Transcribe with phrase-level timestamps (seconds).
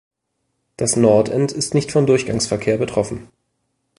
[0.77, 3.27] Das Nordend ist nicht von Durchgangsverkehr betroffen.